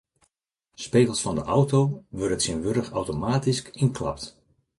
[0.83, 1.81] Spegels fan de auto
[2.17, 4.23] wurde tsjintwurdich automatysk ynklapt.